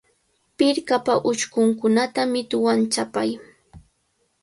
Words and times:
Pirqapa 0.57 1.13
uchkunkunata 1.29 2.21
mituwan 2.31 2.79
chapay. 2.93 3.29